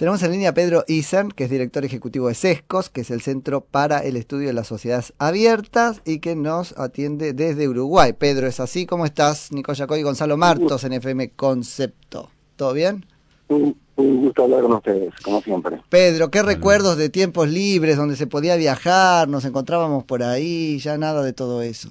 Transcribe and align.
Tenemos 0.00 0.22
en 0.22 0.32
línea 0.32 0.48
a 0.48 0.54
Pedro 0.54 0.82
Isern, 0.88 1.30
que 1.30 1.44
es 1.44 1.50
director 1.50 1.84
ejecutivo 1.84 2.28
de 2.28 2.34
CESCOS, 2.34 2.88
que 2.88 3.02
es 3.02 3.10
el 3.10 3.20
Centro 3.20 3.60
para 3.60 3.98
el 3.98 4.16
Estudio 4.16 4.46
de 4.46 4.54
las 4.54 4.66
Sociedades 4.66 5.12
Abiertas 5.18 6.00
y 6.06 6.20
que 6.20 6.34
nos 6.34 6.72
atiende 6.78 7.34
desde 7.34 7.68
Uruguay. 7.68 8.14
Pedro, 8.14 8.46
¿es 8.46 8.60
así? 8.60 8.86
¿Cómo 8.86 9.04
estás? 9.04 9.52
Nico 9.52 9.74
Yacoy 9.74 10.00
y 10.00 10.02
Gonzalo 10.02 10.38
Martos 10.38 10.84
en 10.84 10.94
FM 10.94 11.32
Concepto. 11.32 12.30
¿Todo 12.56 12.72
bien? 12.72 13.04
Un, 13.48 13.76
gusto 13.96 14.44
hablar 14.44 14.62
con 14.62 14.72
ustedes, 14.72 15.12
como 15.22 15.42
siempre. 15.42 15.82
Pedro, 15.90 16.30
¿qué 16.30 16.42
recuerdos 16.42 16.96
de 16.96 17.10
tiempos 17.10 17.50
libres 17.50 17.98
donde 17.98 18.16
se 18.16 18.26
podía 18.26 18.56
viajar, 18.56 19.28
nos 19.28 19.44
encontrábamos 19.44 20.04
por 20.04 20.22
ahí, 20.22 20.78
ya 20.78 20.96
nada 20.96 21.22
de 21.22 21.34
todo 21.34 21.60
eso? 21.60 21.90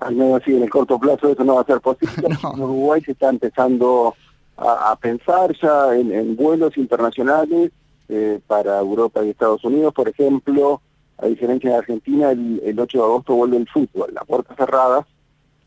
Al 0.00 0.16
menos 0.16 0.42
sí, 0.44 0.54
en 0.54 0.64
el 0.64 0.68
corto 0.68 0.98
plazo 0.98 1.30
eso 1.30 1.44
no 1.44 1.54
va 1.54 1.62
a 1.62 1.64
ser 1.64 1.80
posible. 1.80 2.28
En 2.54 2.60
Uruguay 2.60 3.00
se 3.00 3.12
está 3.12 3.30
empezando 3.30 4.14
a, 4.56 4.96
pensar 5.00 5.54
ya 5.60 5.94
en, 5.96 6.36
vuelos 6.36 6.76
internacionales 6.76 7.72
eh, 8.08 8.40
para 8.46 8.78
Europa 8.78 9.24
y 9.24 9.30
Estados 9.30 9.64
Unidos, 9.64 9.92
por 9.92 10.08
ejemplo, 10.08 10.80
a 11.18 11.26
diferencia 11.26 11.70
de 11.70 11.76
Argentina, 11.76 12.30
el, 12.30 12.76
8 12.78 12.98
de 12.98 13.04
agosto 13.04 13.34
vuelve 13.34 13.56
el 13.56 13.68
fútbol, 13.68 14.12
la 14.12 14.24
puertas 14.24 14.56
cerradas, 14.56 15.06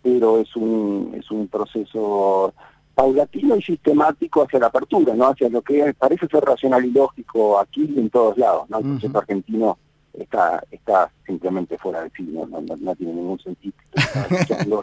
pero 0.04 0.40
es 0.40 0.56
un, 0.56 1.14
es 1.18 1.30
un 1.32 1.48
proceso 1.48 2.54
paulatino 2.96 3.56
y 3.56 3.62
sistemático 3.62 4.44
hacia 4.44 4.60
la 4.60 4.68
apertura, 4.68 5.14
¿no? 5.14 5.28
Hacia 5.28 5.50
lo 5.50 5.62
que 5.62 5.94
parece 5.94 6.28
ser 6.28 6.44
racional 6.44 6.84
y 6.86 6.92
lógico 6.92 7.60
aquí 7.60 7.92
y 7.96 8.00
en 8.00 8.10
todos 8.10 8.38
lados, 8.38 8.70
¿no? 8.70 8.80
El 8.80 8.86
proceso 8.86 9.18
argentino 9.20 9.78
está 10.14 10.64
está 10.72 11.12
simplemente 11.26 11.78
fuera 11.78 12.02
de 12.02 12.12
sí, 12.18 12.24
no, 12.24 12.48
no, 12.48 12.96
tiene 12.96 13.14
ningún 13.14 13.40
sentido. 13.40 13.76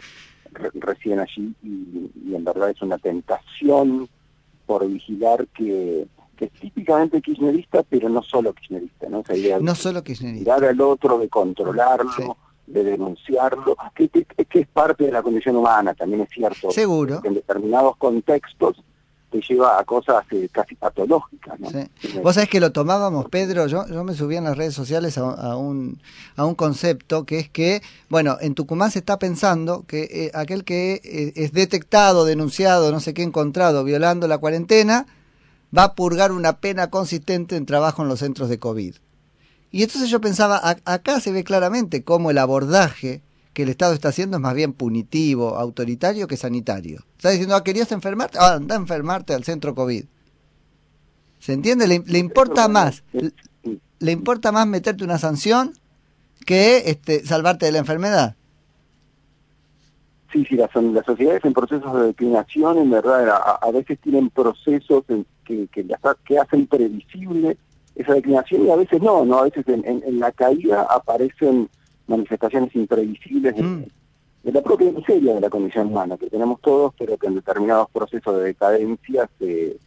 recién 0.75 1.19
allí 1.19 1.53
y, 1.63 2.33
en 2.33 2.43
verdad 2.43 2.69
es 2.69 2.81
una 2.81 2.97
tentación 2.97 4.07
por 4.65 4.87
vigilar 4.87 5.47
que, 5.47 6.07
que 6.35 6.45
es 6.45 6.51
típicamente 6.53 7.21
kirchnerista, 7.21 7.83
pero 7.83 8.09
no 8.09 8.21
solo 8.23 8.53
kirchnerista, 8.53 9.07
¿no? 9.09 9.19
Esa 9.21 9.35
idea 9.35 9.59
no 9.59 9.75
solo 9.75 10.03
kirchnerista. 10.03 10.55
mirar 10.55 10.69
al 10.69 10.81
otro, 10.81 11.17
de 11.19 11.29
controlarlo, 11.29 12.37
de 12.67 12.83
denunciarlo, 12.83 13.77
que, 13.93 14.09
que, 14.09 14.59
es 14.59 14.67
parte 14.67 15.05
de 15.05 15.11
la 15.11 15.21
condición 15.21 15.55
humana, 15.55 15.93
también 15.93 16.21
es 16.21 16.29
cierto. 16.29 16.71
Seguro. 16.71 17.21
en 17.23 17.35
determinados 17.35 17.95
contextos 17.97 18.83
lleva 19.41 19.79
a 19.79 19.83
cosas 19.83 20.23
eh, 20.31 20.47
casi 20.51 20.75
patológicas. 20.75 21.59
¿no? 21.59 21.69
Vos 22.21 22.35
sabés 22.35 22.49
que 22.49 22.59
lo 22.59 22.71
tomábamos, 22.71 23.29
Pedro, 23.29 23.67
yo, 23.67 23.87
yo 23.87 24.03
me 24.03 24.13
subí 24.13 24.35
en 24.35 24.43
las 24.43 24.57
redes 24.57 24.73
sociales 24.73 25.17
a, 25.17 25.55
un, 25.55 26.01
a 26.35 26.45
un 26.45 26.55
concepto 26.55 27.25
que 27.25 27.39
es 27.39 27.49
que, 27.49 27.81
bueno, 28.09 28.37
en 28.41 28.55
Tucumán 28.55 28.91
se 28.91 28.99
está 28.99 29.19
pensando 29.19 29.83
que 29.87 30.03
eh, 30.03 30.31
aquel 30.33 30.63
que 30.63 31.01
eh, 31.03 31.33
es 31.35 31.51
detectado, 31.53 32.25
denunciado, 32.25 32.91
no 32.91 32.99
sé 32.99 33.13
qué, 33.13 33.23
encontrado, 33.23 33.83
violando 33.83 34.27
la 34.27 34.37
cuarentena, 34.37 35.07
va 35.75 35.83
a 35.83 35.95
purgar 35.95 36.31
una 36.31 36.59
pena 36.59 36.89
consistente 36.89 37.55
en 37.55 37.65
trabajo 37.65 38.01
en 38.01 38.07
los 38.07 38.19
centros 38.19 38.49
de 38.49 38.59
COVID. 38.59 38.95
Y 39.71 39.83
entonces 39.83 40.09
yo 40.09 40.21
pensaba, 40.21 40.61
acá 40.85 41.19
se 41.19 41.31
ve 41.31 41.43
claramente 41.43 42.03
cómo 42.03 42.31
el 42.31 42.37
abordaje 42.37 43.21
que 43.55 43.63
el 43.63 43.69
Estado 43.69 43.93
está 43.93 44.09
haciendo 44.09 44.35
es 44.35 44.41
más 44.41 44.53
bien 44.53 44.73
punitivo, 44.73 45.55
autoritario 45.55 46.27
que 46.27 46.35
sanitario. 46.35 47.05
Está 47.15 47.29
diciendo, 47.29 47.55
ah, 47.55 47.63
querías 47.63 47.89
enfermarte, 47.93 48.37
ah, 48.37 48.55
anda 48.55 48.75
a 48.75 48.77
enfermarte 48.77 49.33
al 49.33 49.45
centro 49.45 49.73
COVID. 49.73 50.03
¿Se 51.39 51.53
entiende? 51.53 51.87
Le, 51.87 52.19
importa 52.19 52.67
más, 52.67 53.03
le, 53.99 54.11
importa 54.11 54.51
más 54.51 54.67
meterte 54.67 55.05
una 55.05 55.17
sanción 55.17 55.71
que 56.45 56.89
este, 56.89 57.25
salvarte 57.25 57.65
de 57.65 57.71
la 57.71 57.77
enfermedad. 57.79 58.35
Sí, 60.33 60.43
sí, 60.49 60.55
las, 60.55 60.75
las 60.75 61.05
sociedades 61.05 61.45
en 61.45 61.53
procesos 61.53 61.93
de 61.97 62.07
declinación, 62.07 62.77
en 62.77 62.91
verdad, 62.91 63.41
a, 63.61 63.71
veces 63.71 63.97
tienen 64.01 64.31
procesos 64.31 65.05
que, 65.07 65.23
que, 65.45 65.85
que, 66.25 66.37
hacen 66.39 66.67
previsible 66.67 67.57
esa 67.95 68.15
declinación 68.15 68.65
y 68.65 68.71
a 68.71 68.75
veces 68.75 69.01
no, 69.01 69.23
¿no? 69.23 69.37
A 69.37 69.43
veces 69.43 69.63
en 69.65 70.19
la 70.19 70.33
caída 70.33 70.85
aparecen 70.89 71.69
manifestaciones 72.07 72.75
imprevisibles 72.75 73.55
mm. 73.55 73.83
de, 74.43 74.51
la 74.51 74.61
propia 74.61 74.91
miseria 74.91 75.33
de 75.33 75.41
la 75.41 75.49
condición 75.49 75.87
humana 75.87 76.17
que 76.17 76.29
tenemos 76.29 76.61
todos, 76.61 76.93
pero 76.97 77.17
que 77.17 77.27
en 77.27 77.35
determinados 77.35 77.89
procesos 77.91 78.37
de 78.37 78.43
decadencia 78.43 79.29
se, 79.39 79.77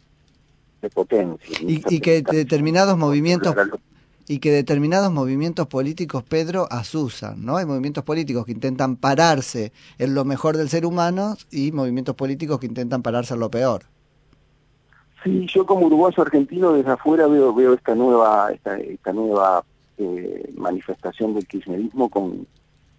se 0.81 0.89
potencian. 0.89 1.69
Y, 1.69 1.99
que 1.99 2.21
determinados 2.21 2.97
movimientos 2.97 3.55
y 4.27 4.37
que 4.37 4.51
determinados 4.51 5.11
movimientos 5.11 5.65
políticos, 5.65 6.23
Pedro, 6.23 6.67
asusan, 6.69 7.43
¿no? 7.43 7.57
Hay 7.57 7.65
movimientos 7.65 8.03
políticos 8.03 8.45
que 8.45 8.51
intentan 8.51 8.95
pararse 8.95 9.73
en 9.97 10.13
lo 10.13 10.23
mejor 10.23 10.55
del 10.55 10.69
ser 10.69 10.85
humano 10.85 11.35
y 11.49 11.71
movimientos 11.71 12.15
políticos 12.15 12.59
que 12.59 12.67
intentan 12.67 13.01
pararse 13.01 13.33
en 13.33 13.39
lo 13.39 13.49
peor. 13.49 13.85
Sí, 15.23 15.47
yo 15.47 15.65
como 15.65 15.87
uruguayo 15.87 16.21
argentino 16.21 16.73
desde 16.73 16.91
afuera 16.91 17.25
veo 17.25 17.53
veo 17.55 17.73
esta 17.73 17.95
nueva 17.95 18.51
esta, 18.53 18.77
esta 18.77 19.13
nueva 19.13 19.65
eh, 19.99 20.53
manifestación 20.55 21.33
del 21.33 21.45
kirchnerismo 21.45 22.09
con, 22.09 22.47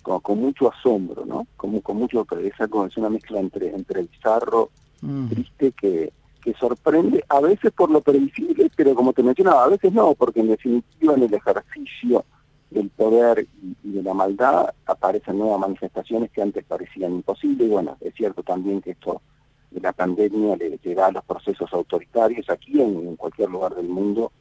con, 0.03 0.39
mucho 0.39 0.71
asombro, 0.71 1.25
¿no? 1.25 1.47
Como, 1.57 1.81
con 1.81 1.97
mucho, 1.97 2.27
esa 2.43 2.65
es 2.65 2.97
una 2.99 3.09
mezcla 3.09 3.41
entre, 3.41 3.75
entre 3.75 4.03
bizarro, 4.03 4.69
mm. 5.01 5.29
triste, 5.29 5.73
que, 5.73 6.13
que 6.45 6.53
sorprende, 6.55 7.25
a 7.31 7.41
veces 7.41 7.73
por 7.73 7.91
lo 7.91 8.03
previsible, 8.03 8.71
pero 8.77 8.95
como 8.95 9.15
te 9.15 9.23
mencionaba, 9.23 9.65
a 9.65 9.69
veces 9.69 9.93
no, 9.95 10.15
porque 10.15 10.41
en 10.41 10.49
definitiva 10.49 11.15
en 11.15 11.23
el 11.23 11.33
ejercicio 11.33 12.27
del 12.71 12.91
poder 12.91 13.47
y, 13.83 13.93
de 13.93 14.03
la 14.03 14.13
maldad 14.13 14.75
aparecen 14.85 15.39
nuevas 15.39 15.61
manifestaciones 15.61 16.31
que 16.31 16.43
antes 16.43 16.65
parecían 16.65 17.13
imposibles, 17.13 17.67
y 17.67 17.71
bueno, 17.71 17.97
es 18.01 18.15
cierto 18.15 18.43
también 18.43 18.83
que 18.83 18.91
esto 18.91 19.23
de 19.71 19.81
la 19.81 19.93
pandemia 19.93 20.57
le, 20.57 20.79
llega 20.85 21.07
a 21.07 21.13
los 21.13 21.25
procesos 21.25 21.73
autoritarios 21.73 22.51
aquí 22.51 22.79
en, 22.79 23.09
en 23.09 23.17
cualquier 23.17 23.49
lugar 23.49 23.75
del 23.75 23.89
mundo 23.89 24.33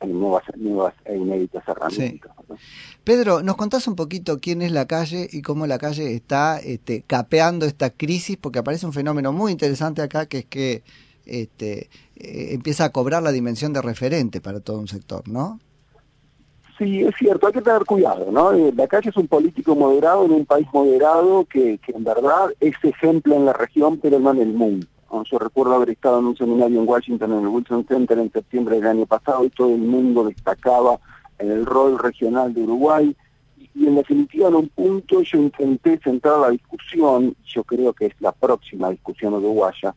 hay 0.00 0.12
nuevas, 0.12 0.42
nuevas 0.56 0.94
e 1.04 1.16
inéditas 1.16 1.66
herramientas. 1.66 2.32
Pedro, 3.04 3.42
¿nos 3.42 3.56
contás 3.56 3.86
un 3.88 3.96
poquito 3.96 4.38
quién 4.40 4.62
es 4.62 4.72
la 4.72 4.86
calle 4.86 5.28
y 5.30 5.42
cómo 5.42 5.66
la 5.66 5.78
calle 5.78 6.14
está 6.14 6.58
este, 6.58 7.02
capeando 7.02 7.66
esta 7.66 7.90
crisis? 7.90 8.36
Porque 8.36 8.58
aparece 8.58 8.86
un 8.86 8.92
fenómeno 8.92 9.32
muy 9.32 9.52
interesante 9.52 10.02
acá, 10.02 10.26
que 10.26 10.38
es 10.38 10.44
que 10.46 10.82
este, 11.26 11.88
eh, 12.16 12.48
empieza 12.52 12.84
a 12.84 12.92
cobrar 12.92 13.22
la 13.22 13.32
dimensión 13.32 13.72
de 13.72 13.82
referente 13.82 14.40
para 14.40 14.60
todo 14.60 14.78
un 14.78 14.88
sector, 14.88 15.28
¿no? 15.28 15.60
Sí, 16.78 17.02
es 17.02 17.14
cierto, 17.18 17.48
hay 17.48 17.52
que 17.52 17.62
tener 17.62 17.84
cuidado, 17.84 18.30
¿no? 18.30 18.52
Eh, 18.52 18.72
la 18.76 18.86
calle 18.86 19.10
es 19.10 19.16
un 19.16 19.26
político 19.26 19.74
moderado 19.74 20.24
en 20.24 20.30
un 20.30 20.46
país 20.46 20.68
moderado 20.72 21.44
que, 21.44 21.78
que 21.78 21.92
en 21.92 22.04
verdad 22.04 22.50
es 22.60 22.76
ejemplo 22.82 23.34
en 23.34 23.46
la 23.46 23.52
región, 23.52 23.98
pero 23.98 24.20
no 24.20 24.30
en 24.30 24.38
el 24.38 24.52
mundo. 24.52 24.86
Yo 25.30 25.38
recuerdo 25.38 25.74
haber 25.74 25.90
estado 25.90 26.18
en 26.18 26.26
un 26.26 26.36
seminario 26.36 26.80
en 26.80 26.88
Washington, 26.88 27.32
en 27.32 27.40
el 27.40 27.48
Wilson 27.48 27.86
Center, 27.86 28.18
en 28.18 28.30
septiembre 28.30 28.76
del 28.76 28.86
año 28.86 29.06
pasado, 29.06 29.44
y 29.44 29.50
todo 29.50 29.74
el 29.74 29.80
mundo 29.80 30.24
destacaba 30.24 30.98
el 31.38 31.64
rol 31.64 31.98
regional 31.98 32.52
de 32.52 32.62
Uruguay. 32.62 33.16
Y, 33.74 33.86
en 33.86 33.96
definitiva, 33.96 34.48
en 34.48 34.54
un 34.56 34.68
punto 34.68 35.22
yo 35.22 35.38
intenté 35.38 35.98
centrar 36.02 36.38
la 36.38 36.50
discusión, 36.50 37.34
yo 37.46 37.64
creo 37.64 37.92
que 37.92 38.06
es 38.06 38.20
la 38.20 38.32
próxima 38.32 38.90
discusión 38.90 39.34
uruguaya, 39.34 39.94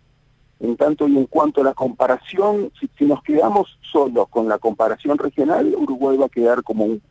en 0.59 0.77
tanto 0.77 1.07
y 1.07 1.17
en 1.17 1.25
cuanto 1.25 1.61
a 1.61 1.65
la 1.65 1.73
comparación, 1.73 2.71
si, 2.79 3.05
nos 3.05 3.21
quedamos 3.23 3.79
solo 3.91 4.27
con 4.27 4.47
la 4.47 4.59
comparación 4.59 5.17
regional, 5.17 5.73
Uruguay 5.75 6.17
va 6.17 6.27
a 6.27 6.29
quedar 6.29 6.63
como 6.63 6.85
un, 6.85 7.01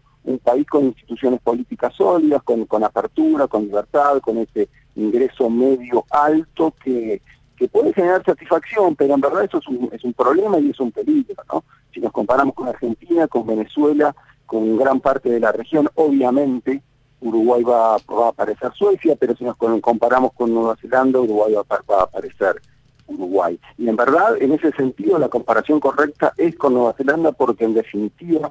país 0.45 0.67
con 0.67 0.85
instituciones 0.85 1.41
políticas 1.41 1.93
sólidas, 1.95 2.43
con, 2.45 2.65
con 2.67 2.85
apertura, 2.85 3.49
con 3.49 3.65
libertad, 3.65 4.21
con 4.21 4.39
ese 4.39 4.69
ingreso 4.95 5.51
medio 5.51 6.05
alto 6.11 6.73
que 6.85 7.21
que 7.61 7.69
puede 7.69 7.93
generar 7.93 8.25
satisfacción, 8.25 8.97
pero 8.97 9.13
en 9.13 9.21
verdad 9.21 9.45
eso 9.45 9.59
es 9.59 9.67
un, 10.03 10.15
problema 10.15 10.59
y 10.59 10.71
es 10.71 10.81
un 10.81 10.91
peligro, 10.91 11.35
¿no? 11.53 11.63
Si 11.93 12.01
nos 12.01 12.11
comparamos 12.11 12.55
con 12.55 12.67
Argentina, 12.67 13.29
con 13.29 13.47
Venezuela, 13.47 14.17
con 14.47 14.79
gran 14.79 14.99
parte 14.99 15.29
de 15.29 15.41
la 15.41 15.53
región, 15.53 15.87
obviamente 15.95 16.81
Uruguay 17.21 17.63
va, 17.63 17.97
a 17.97 18.29
aparecer 18.29 18.73
Suecia, 18.73 19.15
pero 19.15 19.37
si 19.37 19.45
nos 19.45 19.59
comparamos 19.59 20.33
con 20.33 20.55
Nueva 20.55 20.75
Zelanda, 20.77 21.21
Uruguay 21.21 21.53
va, 21.53 21.99
a 21.99 22.03
aparecer 22.05 22.63
Uruguay. 23.07 23.61
Y 23.77 23.91
en 23.91 23.97
verdad, 23.97 24.41
en 24.41 24.53
ese 24.53 24.73
sentido, 24.73 25.19
la 25.19 25.29
comparación 25.29 25.81
correcta 25.81 26.33
es 26.39 26.57
con 26.57 26.73
Nueva 26.73 26.95
Zelanda 26.95 27.33
porque 27.33 27.67
en 27.67 27.75
definitiva 27.75 28.51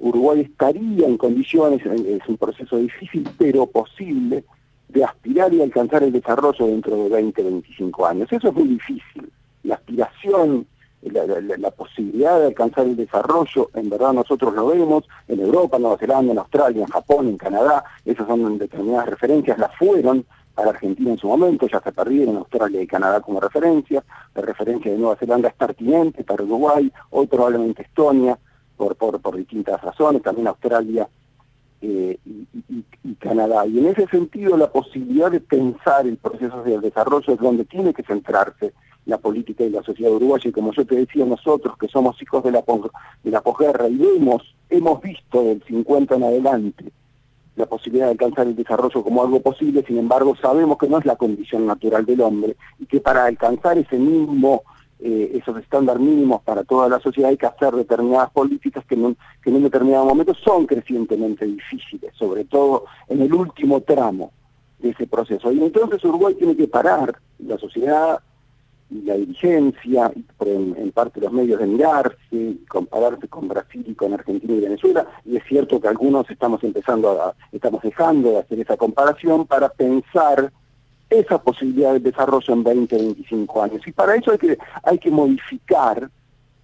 Uruguay 0.00 0.40
estaría 0.40 1.06
en 1.06 1.16
condiciones, 1.16 1.86
es 1.86 2.28
un 2.28 2.36
proceso 2.36 2.76
difícil, 2.76 3.24
pero 3.38 3.66
posible, 3.66 4.42
de 4.88 5.04
aspirar 5.04 5.17
y 5.46 5.62
alcanzar 5.62 6.02
el 6.02 6.12
desarrollo 6.12 6.66
dentro 6.66 6.96
de 6.96 7.08
20, 7.08 7.42
25 7.42 8.06
años. 8.06 8.28
Eso 8.32 8.48
es 8.48 8.54
muy 8.54 8.66
difícil. 8.66 9.30
La 9.62 9.76
aspiración, 9.76 10.66
la, 11.02 11.70
posibilidad 11.70 12.40
de 12.40 12.46
alcanzar 12.46 12.86
el 12.86 12.96
desarrollo, 12.96 13.70
en 13.74 13.88
verdad 13.88 14.12
nosotros 14.12 14.52
lo 14.52 14.66
vemos 14.66 15.04
en 15.28 15.40
Europa, 15.40 15.76
en 15.76 15.82
Nueva 15.82 15.98
Zelanda, 15.98 16.32
en 16.32 16.38
Australia, 16.38 16.82
en 16.82 16.88
Japón, 16.88 17.28
en 17.28 17.36
Canadá, 17.36 17.84
esas 18.04 18.26
son 18.26 18.58
determinadas 18.58 19.08
referencias, 19.08 19.58
las 19.58 19.74
fueron 19.76 20.24
para 20.56 20.70
Argentina 20.70 21.12
en 21.12 21.18
su 21.18 21.28
momento, 21.28 21.68
ya 21.68 21.80
se 21.80 21.92
perdieron 21.92 22.36
Australia 22.38 22.82
y 22.82 22.86
Canadá 22.88 23.20
como 23.20 23.38
referencia, 23.38 24.02
la 24.34 24.42
referencia 24.42 24.90
de 24.90 24.98
Nueva 24.98 25.14
Zelanda 25.14 25.48
es 25.48 25.54
pertinente 25.54 26.24
para 26.24 26.42
Uruguay, 26.42 26.92
hoy 27.10 27.28
probablemente 27.28 27.82
Estonia, 27.82 28.36
por, 28.76 28.96
por, 28.96 29.20
por 29.20 29.36
distintas 29.36 29.80
razones, 29.80 30.22
también 30.22 30.48
Australia 30.48 31.08
eh, 31.80 32.18
y, 32.24 33.14
Canadá. 33.14 33.66
Y 33.66 33.78
en 33.78 33.86
ese 33.86 34.06
sentido 34.06 34.56
la 34.56 34.70
posibilidad 34.70 35.30
de 35.30 35.40
pensar 35.40 36.06
el 36.06 36.16
proceso 36.16 36.62
de 36.62 36.78
desarrollo 36.78 37.32
es 37.32 37.40
donde 37.40 37.64
tiene 37.64 37.92
que 37.92 38.02
centrarse 38.02 38.72
la 39.06 39.18
política 39.18 39.64
y 39.64 39.70
la 39.70 39.82
sociedad 39.82 40.12
uruguaya. 40.12 40.48
Y 40.48 40.52
como 40.52 40.72
yo 40.72 40.84
te 40.84 40.96
decía, 40.96 41.24
nosotros 41.24 41.76
que 41.78 41.88
somos 41.88 42.20
hijos 42.22 42.44
de 42.44 42.52
la, 42.52 42.62
de 43.24 43.30
la 43.30 43.40
posguerra 43.40 43.88
y 43.88 44.00
hemos, 44.16 44.54
hemos 44.70 45.00
visto 45.00 45.42
del 45.42 45.62
50 45.64 46.14
en 46.16 46.22
adelante 46.22 46.84
la 47.56 47.66
posibilidad 47.66 48.06
de 48.06 48.12
alcanzar 48.12 48.46
el 48.46 48.54
desarrollo 48.54 49.02
como 49.02 49.22
algo 49.22 49.40
posible, 49.40 49.84
sin 49.84 49.98
embargo 49.98 50.36
sabemos 50.40 50.78
que 50.78 50.88
no 50.88 50.98
es 50.98 51.04
la 51.04 51.16
condición 51.16 51.66
natural 51.66 52.06
del 52.06 52.20
hombre 52.20 52.56
y 52.78 52.86
que 52.86 53.00
para 53.00 53.24
alcanzar 53.24 53.76
ese 53.78 53.98
mismo 53.98 54.62
eh, 55.00 55.38
esos 55.40 55.56
estándares 55.58 56.02
mínimos 56.02 56.42
para 56.42 56.64
toda 56.64 56.88
la 56.88 56.98
sociedad 56.98 57.30
hay 57.30 57.36
que 57.36 57.46
hacer 57.46 57.72
determinadas 57.72 58.30
políticas 58.30 58.84
que, 58.84 58.96
que 58.96 59.50
en 59.50 59.56
un 59.56 59.62
determinado 59.62 60.04
momento 60.04 60.34
son 60.34 60.66
crecientemente 60.66 61.46
difíciles, 61.46 62.12
sobre 62.14 62.44
todo 62.44 62.84
en 63.08 63.22
el 63.22 63.32
último 63.32 63.80
tramo 63.82 64.32
de 64.80 64.90
ese 64.90 65.06
proceso. 65.06 65.52
Y 65.52 65.62
entonces 65.62 66.02
Uruguay 66.04 66.34
tiene 66.34 66.56
que 66.56 66.66
parar, 66.66 67.16
la 67.38 67.58
sociedad 67.58 68.20
y 68.90 69.02
la 69.02 69.14
dirigencia, 69.14 70.10
y 70.14 70.24
en, 70.48 70.92
parte 70.92 71.20
los 71.20 71.32
medios 71.32 71.60
de 71.60 71.66
mirarse, 71.66 72.56
compararse 72.68 73.28
con 73.28 73.46
Brasil 73.46 73.84
y 73.86 73.94
con 73.94 74.14
Argentina 74.14 74.54
y 74.54 74.60
Venezuela, 74.60 75.06
y 75.24 75.36
es 75.36 75.44
cierto 75.44 75.80
que 75.80 75.88
algunos 75.88 76.28
estamos 76.30 76.64
empezando 76.64 77.22
a, 77.22 77.34
estamos 77.52 77.82
dejando 77.82 78.30
de 78.30 78.38
hacer 78.38 78.60
esa 78.60 78.76
comparación 78.76 79.46
para 79.46 79.68
pensar 79.68 80.52
esa 81.10 81.42
posibilidad 81.42 81.92
de 81.94 82.00
desarrollo 82.00 82.52
en 82.54 82.64
20, 82.64 82.96
25 82.96 83.62
años. 83.62 83.86
Y 83.86 83.92
para 83.92 84.14
eso 84.14 84.32
hay 84.32 84.38
que, 84.38 84.58
hay 84.82 84.98
que 84.98 85.10
modificar, 85.10 86.10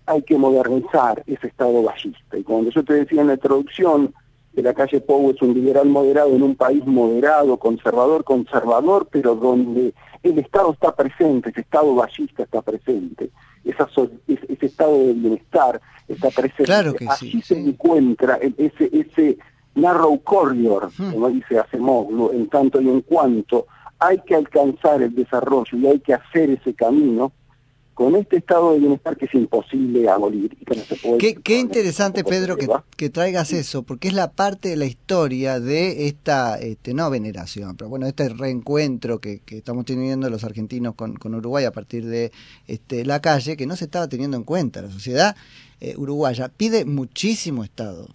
hay 0.06 0.22
que 0.22 0.36
modernizar 0.36 1.22
ese 1.26 1.46
Estado 1.46 1.82
ballista. 1.82 2.36
Y 2.36 2.42
cuando 2.42 2.70
yo 2.70 2.84
te 2.84 2.94
decía 2.94 3.22
en 3.22 3.28
la 3.28 3.34
introducción 3.34 4.14
que 4.54 4.62
la 4.62 4.74
calle 4.74 5.00
Pou 5.00 5.30
es 5.30 5.42
un 5.42 5.54
liberal 5.54 5.86
moderado 5.88 6.34
en 6.34 6.42
un 6.42 6.54
país 6.54 6.84
moderado, 6.86 7.56
conservador, 7.56 8.22
conservador, 8.22 9.08
pero 9.10 9.34
donde 9.34 9.94
el 10.22 10.38
Estado 10.38 10.72
está 10.72 10.94
presente, 10.94 11.50
ese 11.50 11.62
Estado 11.62 11.94
ballista 11.94 12.44
está 12.44 12.62
presente, 12.62 13.30
esa 13.64 13.88
ese, 14.26 14.66
estado 14.66 14.98
de 14.98 15.12
bienestar 15.14 15.80
está 16.06 16.30
presente. 16.30 16.64
Claro 16.64 16.94
que 16.94 17.08
Allí 17.08 17.42
se 17.42 17.58
encuentra 17.58 18.38
ese, 18.58 18.90
ese 18.92 19.38
narrow 19.74 20.20
corridor, 20.22 20.90
hmm. 20.96 21.12
como 21.12 21.30
dice 21.30 21.58
Asimov, 21.58 22.32
en 22.32 22.48
tanto 22.48 22.80
y 22.80 22.88
en 22.88 23.00
cuanto 23.02 23.66
hay 23.98 24.18
que 24.26 24.34
alcanzar 24.34 25.02
el 25.02 25.14
desarrollo 25.14 25.78
y 25.78 25.86
hay 25.86 26.00
que 26.00 26.14
hacer 26.14 26.50
ese 26.50 26.74
camino 26.74 27.32
con 27.94 28.16
este 28.16 28.38
estado 28.38 28.72
de 28.72 28.80
bienestar 28.80 29.16
que 29.16 29.26
es 29.26 29.34
imposible 29.34 30.08
abolir 30.08 30.56
y 30.60 30.64
que 30.64 30.76
no 30.76 30.82
se 30.82 30.96
puede... 30.96 31.18
Qué, 31.18 31.58
interesante, 31.58 32.24
Pedro, 32.24 32.56
que, 32.56 33.10
traigas 33.10 33.52
eso, 33.52 33.84
porque 33.84 34.08
es 34.08 34.14
la 34.14 34.32
parte 34.32 34.70
de 34.70 34.76
la 34.76 34.84
historia 34.84 35.60
de 35.60 36.08
esta, 36.08 36.58
este, 36.58 36.92
no 36.92 37.08
veneración, 37.08 37.76
pero 37.76 37.88
bueno, 37.88 38.06
este 38.06 38.28
reencuentro 38.28 39.20
que, 39.20 39.40
estamos 39.46 39.84
teniendo 39.84 40.28
los 40.28 40.42
argentinos 40.42 40.96
con, 40.96 41.16
Uruguay 41.34 41.64
a 41.64 41.72
partir 41.72 42.04
de 42.06 42.32
este, 42.66 43.04
la 43.04 43.20
calle, 43.20 43.56
que 43.56 43.66
no 43.66 43.76
se 43.76 43.84
estaba 43.84 44.08
teniendo 44.08 44.36
en 44.36 44.42
cuenta. 44.42 44.82
La 44.82 44.90
sociedad 44.90 45.36
eh, 45.80 45.94
uruguaya 45.96 46.48
pide 46.48 46.84
muchísimo 46.84 47.62
Estado. 47.62 48.08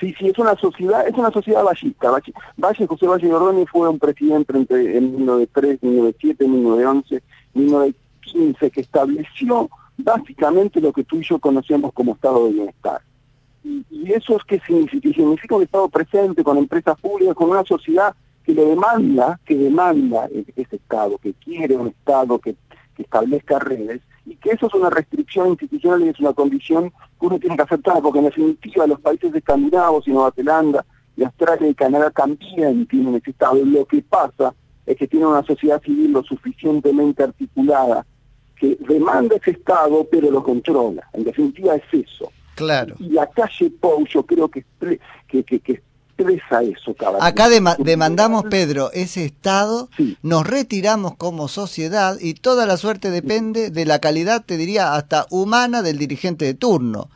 Sí, 0.00 0.14
sí, 0.18 0.28
es 0.28 0.38
una 0.38 0.56
sociedad, 0.56 1.06
es 1.06 1.14
una 1.14 1.30
sociedad 1.30 1.62
vallista. 1.62 2.10
Valle, 2.56 2.86
José 2.86 3.06
Valle 3.06 3.28
Gordoni 3.28 3.66
fue 3.66 3.86
un 3.86 3.98
presidente 3.98 4.56
entre 4.56 4.96
en 4.96 5.14
1903, 5.14 5.82
1907, 5.82 6.48
1911, 6.48 7.22
1915 7.52 8.70
que 8.70 8.80
estableció 8.80 9.68
básicamente 9.98 10.80
lo 10.80 10.94
que 10.94 11.04
tú 11.04 11.16
y 11.16 11.24
yo 11.24 11.38
conocemos 11.38 11.92
como 11.92 12.14
estado 12.14 12.46
de 12.46 12.52
bienestar. 12.52 13.02
Y, 13.62 13.84
eso 14.10 14.38
es 14.38 14.44
qué 14.44 14.58
significa? 14.66 15.10
Significa 15.10 15.56
un 15.56 15.64
estado 15.64 15.88
presente 15.90 16.42
con 16.42 16.56
empresas 16.56 16.98
públicas, 16.98 17.34
con 17.34 17.50
una 17.50 17.64
sociedad 17.64 18.14
que 18.42 18.54
le 18.54 18.64
demanda, 18.64 19.38
que 19.44 19.54
demanda 19.54 20.28
ese 20.56 20.76
estado, 20.76 21.18
que 21.18 21.34
quiere 21.34 21.76
un 21.76 21.88
estado 21.88 22.38
que 22.38 22.56
establezca 22.96 23.58
redes 23.58 24.00
y 24.26 24.36
que 24.36 24.50
eso 24.50 24.66
es 24.66 24.74
una 24.74 24.90
restricción 24.90 25.48
institucional 25.48 26.02
y 26.02 26.08
es 26.08 26.20
una 26.20 26.32
condición 26.32 26.90
que 26.90 27.26
uno 27.26 27.38
tiene 27.38 27.56
que 27.56 27.62
aceptar, 27.62 28.00
porque 28.02 28.18
en 28.18 28.26
definitiva 28.26 28.86
los 28.86 29.00
países 29.00 29.34
escandinavos 29.34 30.06
y 30.06 30.10
Nueva 30.10 30.32
Zelanda 30.32 30.84
y 31.16 31.24
Australia 31.24 31.68
y 31.68 31.74
Canadá 31.74 32.10
también 32.10 32.86
tienen 32.86 33.16
ese 33.16 33.30
estado. 33.30 33.64
Lo 33.64 33.84
que 33.86 34.02
pasa 34.02 34.54
es 34.86 34.96
que 34.96 35.06
tienen 35.06 35.28
una 35.28 35.42
sociedad 35.44 35.80
civil 35.82 36.12
lo 36.12 36.22
suficientemente 36.22 37.22
articulada 37.22 38.06
que 38.60 38.76
demanda 38.88 39.36
ese 39.36 39.52
Estado, 39.52 40.06
pero 40.10 40.30
lo 40.30 40.42
controla. 40.42 41.08
En 41.14 41.24
definitiva 41.24 41.74
es 41.76 41.82
eso. 41.92 42.30
Claro. 42.54 42.94
Y 42.98 43.08
la 43.08 43.26
calle 43.26 43.70
Pou 43.70 44.06
yo 44.06 44.22
creo 44.24 44.48
que, 44.48 44.64
que, 45.28 45.42
que, 45.42 45.60
que 45.60 45.82
eso, 46.28 46.94
Acá 47.20 47.48
demandamos, 47.78 48.44
Pedro, 48.44 48.90
ese 48.92 49.24
Estado, 49.24 49.88
nos 50.22 50.46
retiramos 50.46 51.16
como 51.16 51.48
sociedad 51.48 52.16
y 52.20 52.34
toda 52.34 52.66
la 52.66 52.76
suerte 52.76 53.10
depende 53.10 53.70
de 53.70 53.84
la 53.84 53.98
calidad, 53.98 54.44
te 54.44 54.56
diría, 54.56 54.94
hasta 54.94 55.26
humana 55.30 55.82
del 55.82 55.98
dirigente 55.98 56.44
de 56.44 56.54
turno. 56.54 57.08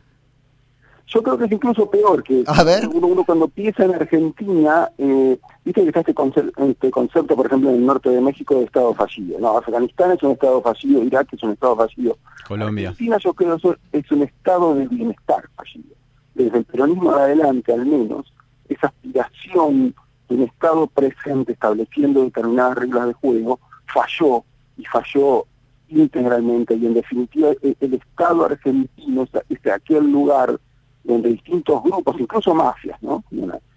Yo 1.15 1.23
creo 1.23 1.39
que 1.39 1.45
es 1.45 1.53
incluso 1.53 1.89
peor 1.89 2.25
que 2.25 2.43
A 2.47 2.65
ver. 2.65 2.89
Uno, 2.89 3.23
cuando 3.25 3.47
piensa 3.47 3.85
en 3.85 3.95
Argentina, 3.95 4.91
eh, 4.99 5.39
viste 5.65 5.83
que 5.83 5.89
está 5.89 6.01
este, 6.01 6.15
este, 6.57 6.91
concepto, 6.91 7.37
por 7.37 7.47
ejemplo, 7.47 7.71
en 7.71 7.77
el 7.77 7.87
norte 7.87 8.11
de 8.11 8.21
México 8.21 8.57
de 8.57 8.65
Estado 8.65 8.93
fallido. 8.95 9.39
No, 9.39 9.57
Afganistán 9.57 10.11
es 10.11 10.23
un 10.25 10.33
Estado 10.33 10.61
fallido, 10.61 11.05
Irak 11.05 11.29
es 11.33 11.43
un 11.45 11.53
Estado 11.53 11.77
fallido. 11.77 12.19
Colombia. 12.49 12.89
Argentina 12.89 13.19
yo 13.19 13.33
creo 13.33 13.59
que 13.59 13.77
es 13.93 14.11
un 14.11 14.23
Estado 14.23 14.75
de 14.75 14.89
bienestar 14.89 15.49
fallido. 15.55 15.95
Desde 16.35 16.59
el 16.59 16.65
peronismo 16.65 17.13
adelante, 17.13 17.73
al 17.73 17.87
menos, 17.87 18.34
esa 18.75 18.89
aspiración 18.89 19.95
de 20.29 20.35
un 20.35 20.43
Estado 20.43 20.87
presente 20.87 21.53
estableciendo 21.53 22.25
determinadas 22.25 22.77
reglas 22.77 23.09
de 23.09 23.13
juego 23.15 23.61
falló 23.87 24.45
y 24.77 24.85
falló 24.85 25.47
integralmente 25.89 26.75
y 26.75 26.87
en 26.87 26.95
definitiva 26.95 27.51
e, 27.63 27.77
el, 27.81 27.95
Estado 27.95 28.45
argentino 28.45 29.27
es 29.49 29.67
aquel 29.73 30.11
lugar 30.11 30.59
donde 31.05 31.31
distintos 31.31 31.83
grupos, 31.83 32.17
incluso 32.19 32.55
mafias, 32.55 33.01
¿no? 33.03 33.23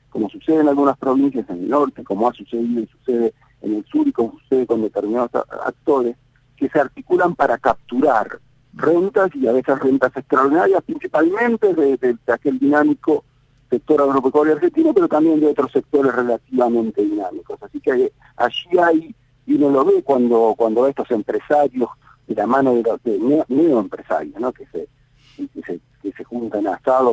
como 0.10 0.30
sucede 0.30 0.62
en 0.62 0.70
algunas 0.70 0.98
provincias 0.98 1.48
en 1.50 1.58
el 1.58 1.70
norte, 1.70 2.04
como 2.04 2.30
ha 2.30 2.34
sucedido 2.34 2.82
y 2.82 2.88
sucede 2.88 3.34
en 3.62 3.76
el 3.76 3.86
sur 3.86 4.08
y 4.08 4.12
como 4.12 4.32
sucede 4.40 4.66
con 4.66 4.82
determinados 4.82 5.32
actores, 5.66 6.16
que 6.56 6.70
se 6.70 6.80
articulan 6.80 7.36
para 7.36 7.58
capturar 7.58 8.40
rentas 8.74 9.30
y 9.36 9.48
a 9.48 9.52
veces 9.52 9.78
rentas 9.80 10.16
extraordinarias, 10.16 10.82
principalmente 10.84 11.74
de 11.74 12.18
aquel 12.32 12.58
dinámico 12.58 13.26
sector 13.70 14.02
agropecuario 14.02 14.54
argentino, 14.54 14.94
pero 14.94 15.08
también 15.08 15.40
de 15.40 15.48
otros 15.48 15.72
sectores 15.72 16.14
relativamente 16.14 17.04
dinámicos. 17.04 17.62
Así 17.62 17.80
que 17.80 18.12
allí 18.38 18.80
hay, 18.82 19.16
y 19.46 19.56
uno 19.56 19.70
lo 19.70 19.86
ve 19.86 20.04
cuando, 20.04 20.56
cuando 20.58 20.88
estos 20.88 21.10
empresarios, 21.12 21.90
de 22.28 22.36
la 22.36 22.46
mano 22.46 22.76
de 22.76 22.84
los 22.84 23.50
neoempresarios, 23.50 24.40
¿no? 24.40 24.52
que 24.52 24.66
se, 24.68 24.88
que 25.38 25.62
se, 25.66 25.80
que 26.02 26.12
se 26.12 26.24
juntan 26.24 26.66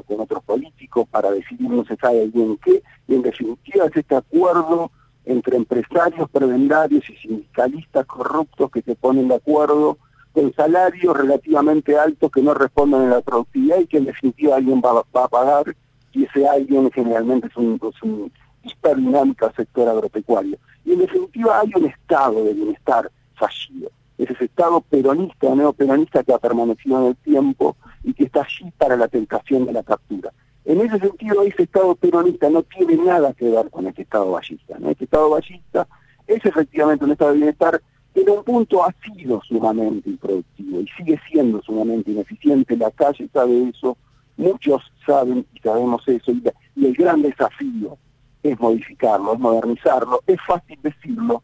con 0.07 0.21
otros 0.21 0.43
políticos 0.45 1.07
para 1.11 1.31
decidir 1.31 1.71
no 1.71 1.85
se 1.85 1.97
sabe 1.97 2.27
bien 2.29 2.59
qué, 2.65 2.83
y 3.09 3.15
en 3.15 3.23
definitiva 3.23 3.87
es 3.87 3.97
este 3.97 4.17
acuerdo 4.17 4.91
entre 5.25 5.57
empresarios, 5.57 6.29
prebendarios 6.31 7.09
y 7.09 7.17
sindicalistas 7.17 8.07
corruptos 8.07 8.71
que 8.71 8.83
se 8.83 8.95
ponen 8.95 9.29
de 9.29 9.37
acuerdo 9.37 9.99
con 10.33 10.53
salarios 10.55 11.17
relativamente 11.17 11.97
altos 11.97 12.31
que 12.31 12.43
no 12.43 12.55
responden 12.55 13.03
a 13.03 13.17
la 13.17 13.21
productividad 13.21 13.79
y 13.79 13.87
que 13.87 13.99
en 13.99 14.07
definitiva 14.07 14.57
alguien 14.57 14.83
va 14.85 15.05
a 15.25 15.29
pagar 15.29 15.77
y 16.15 16.25
ese 16.25 16.49
alguien 16.49 16.91
generalmente 16.93 17.49
es 17.49 17.57
un, 17.57 17.81
es 17.83 18.03
un 18.03 18.33
hiperdinámico 18.63 19.51
sector 19.57 19.89
agropecuario. 19.89 20.57
Y 20.85 20.93
en 20.93 21.01
definitiva 21.01 21.61
hay 21.61 21.71
un 21.75 21.87
estado 21.87 22.45
de 22.45 22.55
bienestar 22.55 23.11
fallido. 23.35 23.91
Es 24.17 24.31
ese 24.31 24.45
estado 24.45 24.81
peronista 24.81 25.49
o 25.49 25.57
neoperonista 25.57 26.23
que 26.23 26.33
ha 26.33 26.39
permanecido 26.39 27.01
en 27.01 27.07
el 27.09 27.17
tiempo 27.17 27.77
y 28.05 28.15
que 28.15 28.25
está 28.25 28.43
allí 28.43 28.71
para 28.79 28.97
la 28.97 29.09
tentación 29.09 29.67
de 29.67 29.73
la 29.73 29.83
captura. 29.83 30.33
En 30.65 30.81
ese 30.81 30.99
sentido, 30.99 31.43
ese 31.43 31.65
estado 31.65 31.95
peronista 31.97 32.49
no 32.49 32.63
tiene 32.63 32.97
nada 32.97 33.33
que 33.35 33.51
ver 33.51 33.69
con 33.71 33.87
este 33.87 34.03
estado 34.03 34.31
ballista. 34.31 34.79
¿no? 34.79 34.91
Este 34.91 35.05
estado 35.05 35.31
ballista 35.31 35.87
es 36.27 36.45
efectivamente 36.45 37.05
un 37.05 37.13
estado 37.13 37.33
de 37.33 37.39
bienestar 37.39 37.83
que 38.15 38.21
en 38.21 38.31
un 38.31 38.45
punto 38.45 38.85
ha 38.85 38.95
sido 39.03 39.43
sumamente 39.43 40.09
improductivo 40.09 40.81
y 40.81 40.89
sigue 40.97 41.21
siendo 41.29 41.61
sumamente 41.63 42.13
ineficiente. 42.13 42.77
La 42.77 42.91
calle 42.93 43.29
sabe 43.33 43.69
eso, 43.69 43.99
Muchos 44.37 44.83
saben 45.07 45.47
y 45.55 45.61
sabemos 45.61 46.03
eso, 46.09 46.33
y, 46.33 46.43
el 46.85 46.95
gran 46.95 47.23
desafío 47.23 47.97
es 48.43 48.59
modificarlo, 48.59 49.35
es 49.35 49.39
modernizarlo, 49.39 50.21
es 50.27 50.39
fácil 50.47 50.79
decirlo, 50.83 51.43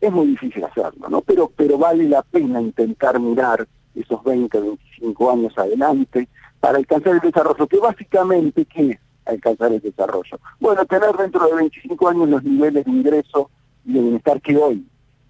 es 0.00 0.12
muy 0.12 0.26
difícil 0.26 0.64
hacerlo, 0.64 1.08
¿no? 1.08 1.20
Pero, 1.22 1.50
pero 1.56 1.78
vale 1.78 2.08
la 2.08 2.22
pena 2.22 2.60
intentar 2.60 3.18
mirar 3.18 3.66
esos 3.94 4.22
20, 4.24 4.60
25 4.60 5.30
años 5.30 5.56
adelante 5.56 6.28
para 6.60 6.78
alcanzar 6.78 7.14
el 7.14 7.20
desarrollo, 7.20 7.66
que 7.66 7.78
básicamente, 7.78 8.64
¿qué 8.66 8.90
es 8.90 8.98
alcanzar 9.24 9.72
el 9.72 9.80
desarrollo? 9.80 10.38
Bueno, 10.60 10.84
tener 10.84 11.16
dentro 11.16 11.46
de 11.46 11.54
25 11.54 12.08
años 12.08 12.28
los 12.28 12.42
niveles 12.42 12.84
de 12.84 12.90
ingreso 12.90 13.50
y 13.84 13.92
de 13.92 14.00
bienestar 14.00 14.40
que 14.42 14.56
hoy 14.56 14.86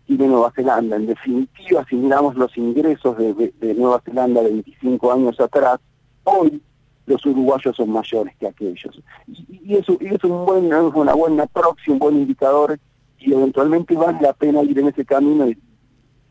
tiene 0.07 0.29
Nueva 0.29 0.53
Zelanda. 0.55 0.97
En 0.97 1.07
definitiva, 1.07 1.85
si 1.89 1.97
miramos 1.97 2.35
los 2.37 2.57
ingresos 2.57 3.17
de, 3.19 3.35
de 3.35 3.75
Nueva 3.75 4.01
Zelanda 4.05 4.43
25 4.43 5.13
años 5.13 5.39
atrás, 5.41 5.79
hoy 6.25 6.63
los 7.07 7.25
uruguayos 7.27 7.77
son 7.77 7.91
mayores 7.91 8.35
que 8.39 8.47
aquellos. 8.47 9.01
Y, 9.27 9.75
eso, 9.75 9.97
es, 10.01 10.25
un 10.25 10.45
buen, 10.45 10.73
una 10.73 11.15
buena 11.15 11.47
proxy, 11.47 11.91
un 11.91 11.99
buen 11.99 12.17
indicador, 12.17 12.79
y 13.19 13.33
eventualmente 13.33 13.95
vale 13.95 14.19
la 14.21 14.33
pena 14.33 14.63
ir 14.63 14.79
en 14.79 14.89
ese 14.89 15.05
camino 15.05 15.49
y 15.49 15.59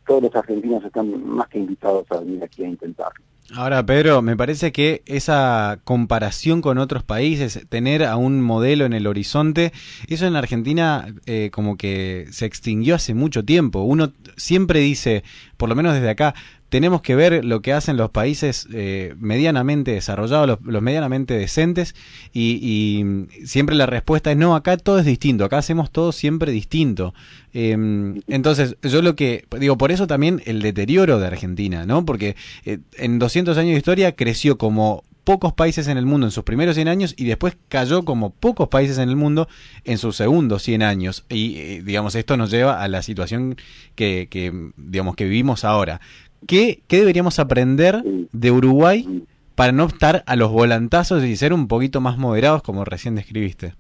todos 0.06 0.24
los 0.24 0.36
argentinos 0.36 0.84
están 0.84 1.26
más 1.26 1.48
que 1.48 1.60
invitados 1.60 2.06
a 2.12 2.20
venir 2.20 2.44
aquí 2.44 2.64
a 2.64 2.68
intentarlo. 2.68 3.24
Ahora, 3.56 3.86
Pedro, 3.86 4.22
me 4.22 4.38
parece 4.38 4.72
que 4.72 5.04
esa 5.06 5.80
comparación 5.84 6.62
con 6.62 6.78
otros 6.78 7.04
países, 7.04 7.68
tener 7.70 8.04
a 8.04 8.16
un 8.16 8.42
modelo 8.42 8.86
en 8.86 8.94
el 8.94 9.06
horizonte, 9.06 9.74
eso 10.08 10.26
en 10.26 10.36
Argentina 10.36 11.14
eh, 11.26 11.50
como 11.52 11.78
que 11.78 12.28
se 12.32 12.46
extinguió 12.46 12.96
hace 12.96 13.14
mucho 13.14 13.44
tiempo. 13.44 13.82
Uno 13.82 14.14
siempre 14.38 14.80
dice, 14.80 15.24
por 15.58 15.70
lo 15.70 15.76
menos 15.76 15.94
desde 15.94 16.10
acá, 16.10 16.34
tenemos 16.74 17.04
que 17.04 17.14
ver 17.16 17.46
lo 17.46 17.62
que 17.62 17.72
hacen 17.72 17.98
los 17.98 18.10
países 18.10 18.68
eh, 18.74 19.14
medianamente 19.20 19.92
desarrollados, 19.92 20.58
los, 20.66 20.82
medianamente 20.82 21.36
decentes, 21.36 21.94
y, 22.34 23.06
siempre 23.46 23.76
la 23.76 23.86
respuesta 23.86 24.32
es 24.32 24.38
no, 24.38 24.56
acá 24.56 24.76
todo 24.78 24.98
es 24.98 25.06
distinto, 25.06 25.46
acá 25.46 25.60
hacemos 25.60 25.92
todo 25.92 26.12
siempre 26.12 26.52
distinto. 26.52 27.14
Em, 27.54 28.22
entonces, 28.28 28.76
yo 28.82 29.04
lo 29.04 29.16
que 29.16 29.46
digo, 29.60 29.78
por 29.78 29.92
eso 29.92 30.08
también 30.08 30.42
el 30.46 30.64
deterioro 30.64 31.20
de 31.20 31.28
Argentina, 31.28 31.86
¿no? 31.86 32.08
Porque 32.08 32.36
eh, 32.66 32.80
en 32.98 33.20
200 33.20 33.56
años 33.60 33.74
de 33.74 33.78
historia 33.78 34.16
creció 34.16 34.58
como 34.58 35.04
pocos 35.24 35.54
países 35.54 35.88
en 35.88 35.98
el 35.98 36.06
mundo 36.06 36.28
en 36.28 36.32
sus 36.32 36.44
primeros 36.44 36.76
100 36.76 36.88
años 36.88 37.14
y 37.18 37.26
después 37.26 37.56
cayó 37.70 38.04
como 38.04 38.32
pocos 38.32 38.68
países 38.68 38.98
en 38.98 39.10
el 39.10 39.16
mundo 39.16 39.48
en 39.86 39.98
sus 39.98 40.16
segundos 40.16 40.64
100 40.64 40.84
años. 40.84 41.26
Y 41.30 41.58
eh, 41.58 41.82
digamos, 41.84 42.16
esto 42.16 42.38
nos 42.38 42.52
lleva 42.52 42.82
a 42.82 42.88
la 42.88 43.02
situación 43.02 43.56
que, 43.96 44.28
que, 44.30 44.72
digamos, 44.76 45.16
que 45.16 45.26
vivimos 45.26 45.64
ahora. 45.64 46.02
¿Qué, 46.48 46.84
deberíamos 46.88 47.40
aprender 47.40 48.04
de 48.04 48.52
Uruguay 48.52 49.26
para 49.56 49.72
no 49.72 49.86
estar 49.86 50.24
a 50.26 50.36
los 50.36 50.52
volantazos 50.52 51.24
y 51.24 51.36
ser 51.36 51.54
un 51.54 51.68
poquito 51.68 52.02
más 52.02 52.18
moderados, 52.18 52.64
como 52.64 52.86
recién 52.86 53.16
describiste? 53.16 53.76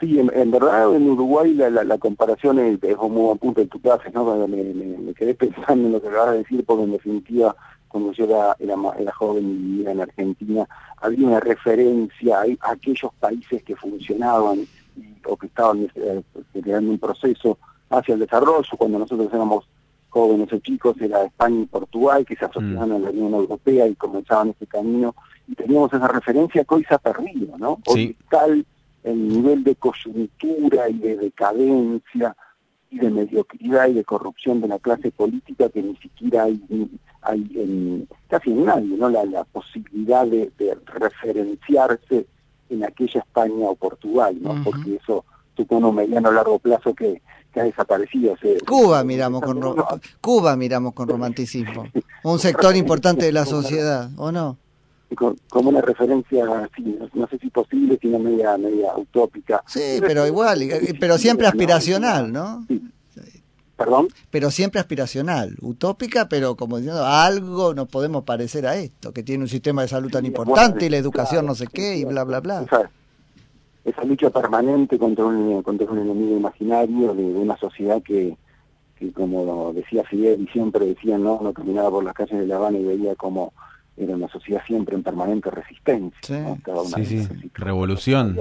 Sí, 0.00 0.18
en, 0.18 0.50
verdad 0.50 0.94
en 0.94 1.10
Uruguay 1.10 1.54
la, 1.54 1.70
la, 1.70 1.98
comparación 1.98 2.60
es, 2.60 2.78
es, 2.84 2.96
un 2.96 3.12
muy 3.12 3.22
buen 3.22 3.38
punto 3.38 3.60
en 3.60 3.68
tu 3.68 3.80
clase, 3.80 4.10
¿no? 4.12 4.46
Me, 4.46 5.12
quedé 5.14 5.34
pensando 5.34 5.88
en 5.88 5.92
lo 5.92 6.00
que 6.00 6.08
acabas 6.08 6.32
de 6.32 6.38
decir, 6.38 6.64
porque 6.64 6.84
en 6.84 6.92
definitiva, 6.92 7.56
cuando 7.88 8.12
yo 8.12 8.24
era, 8.24 8.56
era, 8.60 9.12
joven 9.12 9.50
y 9.50 9.54
vivía 9.54 9.90
en 9.90 10.00
Argentina, 10.00 10.68
había 10.98 11.26
una 11.26 11.40
referencia 11.40 12.42
a, 12.42 12.70
aquellos 12.70 13.12
países 13.18 13.60
que 13.64 13.74
funcionaban 13.74 14.60
o 15.26 15.36
que 15.36 15.46
estaban 15.46 15.90
eh, 15.96 16.22
generando 16.52 16.92
un 16.92 16.98
proceso 16.98 17.58
hacia 17.90 18.14
el 18.14 18.20
desarrollo, 18.20 18.68
cuando 18.76 19.00
nosotros 19.00 19.28
éramos 19.32 19.68
jóvenes 20.08 20.52
o 20.52 20.58
chicos 20.58 20.96
era 21.00 21.24
España 21.24 21.62
y 21.62 21.66
Portugal, 21.66 22.24
que 22.24 22.36
se 22.36 22.44
asociaban 22.44 22.92
a 22.92 22.98
la 22.98 23.10
Unión 23.10 23.34
Europea 23.34 23.86
y 23.86 23.94
comenzaban 23.94 24.50
ese 24.50 24.66
camino, 24.66 25.14
y 25.46 25.54
teníamos 25.54 25.92
esa 25.92 26.08
referencia 26.08 26.64
que 26.64 26.74
hoy 26.74 26.84
se 26.84 26.94
ha 26.94 26.98
perdido, 26.98 27.56
¿no? 27.58 27.78
Hoy 27.86 28.16
tal 28.30 28.64
el 29.04 29.28
nivel 29.28 29.64
de 29.64 29.74
coyuntura 29.76 30.88
y 30.88 30.98
de 30.98 31.16
decadencia 31.16 32.36
y 32.90 32.98
de 32.98 33.10
mediocridad 33.10 33.88
y 33.88 33.94
de 33.94 34.04
corrupción 34.04 34.60
de 34.60 34.68
la 34.68 34.78
clase 34.78 35.10
política 35.10 35.68
que 35.68 35.82
ni 35.82 35.96
siquiera 35.96 36.44
hay, 36.44 36.60
hay 37.22 37.46
en, 37.54 38.08
casi 38.28 38.50
en 38.50 38.64
nadie, 38.64 38.96
¿no? 38.96 39.08
La, 39.08 39.24
la 39.24 39.44
posibilidad 39.44 40.26
de, 40.26 40.50
referenciarse 40.86 42.26
en 42.70 42.84
aquella 42.84 43.20
España 43.20 43.66
o 43.66 43.74
Portugal, 43.74 44.36
¿no? 44.40 44.62
Porque 44.64 44.96
eso 44.96 45.24
un 45.68 45.94
mediano 45.94 46.30
largo 46.30 46.58
plazo 46.58 46.94
que, 46.94 47.22
que 47.52 47.60
ha 47.60 47.64
desaparecido. 47.64 48.36
Cuba 48.66 49.04
miramos 49.04 49.42
con 49.42 49.60
Cuba 50.20 50.56
miramos 50.56 50.92
con 50.94 51.08
romanticismo, 51.08 51.86
un 52.24 52.38
sector 52.38 52.76
importante 52.76 53.26
de 53.26 53.32
la 53.32 53.44
sociedad, 53.44 54.10
¿o 54.16 54.32
no? 54.32 54.58
como 55.14 55.70
una 55.70 55.80
referencia, 55.80 56.44
no, 56.44 57.28
sé 57.28 57.38
si 57.38 57.48
posible, 57.48 57.98
sino 58.00 58.18
media, 58.18 58.58
media 58.58 58.94
utópica. 58.94 59.62
Sí, 59.66 60.00
pero 60.00 60.26
igual, 60.26 60.60
pero 61.00 61.16
siempre 61.16 61.46
aspiracional, 61.46 62.30
¿no? 62.30 62.66
¿Perdón? 63.74 64.08
Pero 64.30 64.50
siempre 64.50 64.80
aspiracional, 64.80 65.56
utópica, 65.62 66.28
pero 66.28 66.56
como 66.56 66.76
diciendo, 66.76 67.06
algo 67.06 67.74
nos 67.74 67.88
podemos 67.88 68.24
parecer 68.24 68.66
a 68.66 68.76
esto, 68.76 69.12
que 69.12 69.22
tiene 69.22 69.44
un 69.44 69.48
sistema 69.48 69.82
de 69.82 69.88
salud 69.88 70.10
tan 70.10 70.26
importante 70.26 70.86
y 70.86 70.88
la 70.90 70.96
educación 70.98 71.46
no 71.46 71.54
sé 71.54 71.68
qué 71.72 71.96
y 71.96 72.04
bla, 72.04 72.24
bla, 72.24 72.40
bla 72.40 72.66
esa 73.88 74.04
lucha 74.04 74.30
permanente 74.30 74.98
contra 74.98 75.24
un, 75.24 75.62
contra 75.62 75.90
un 75.90 75.98
enemigo 75.98 76.36
imaginario 76.36 77.14
de, 77.14 77.24
una 77.24 77.56
sociedad 77.56 78.02
que, 78.02 78.36
que, 78.96 79.12
como 79.12 79.72
decía 79.72 80.04
Fidel 80.04 80.42
y 80.42 80.46
siempre 80.48 80.86
decía, 80.86 81.18
¿no? 81.18 81.40
no 81.42 81.52
caminaba 81.52 81.90
por 81.90 82.04
las 82.04 82.14
calles 82.14 82.38
de 82.38 82.46
La 82.46 82.56
Habana 82.56 82.78
y 82.78 82.84
veía 82.84 83.14
como 83.16 83.52
era 83.96 84.14
una 84.14 84.28
sociedad 84.28 84.62
siempre 84.66 84.94
en 84.94 85.02
permanente 85.02 85.50
resistencia. 85.50 86.58
Sí, 86.96 87.04
sí, 87.04 87.28
revolución. 87.54 88.38